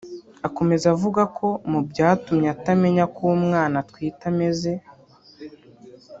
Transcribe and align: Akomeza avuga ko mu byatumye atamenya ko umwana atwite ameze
Akomeza 0.47 0.85
avuga 0.95 1.21
ko 1.37 1.47
mu 1.71 1.79
byatumye 1.89 2.47
atamenya 2.55 3.03
ko 3.15 3.21
umwana 3.39 3.75
atwite 3.83 4.23
ameze 4.31 4.71